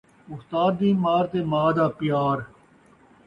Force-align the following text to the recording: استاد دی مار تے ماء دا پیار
استاد 0.33 0.73
دی 0.79 0.89
مار 1.03 1.23
تے 1.31 1.39
ماء 1.51 1.71
دا 1.77 1.85
پیار 1.97 2.37